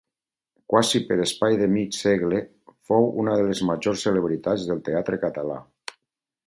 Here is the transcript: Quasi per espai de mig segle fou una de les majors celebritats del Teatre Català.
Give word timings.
Quasi 0.71 1.01
per 1.09 1.17
espai 1.25 1.57
de 1.59 1.67
mig 1.73 1.93
segle 1.99 2.39
fou 2.91 3.07
una 3.25 3.37
de 3.43 3.47
les 3.51 3.63
majors 3.73 4.09
celebritats 4.09 4.69
del 4.71 4.85
Teatre 4.89 5.23
Català. 5.29 5.61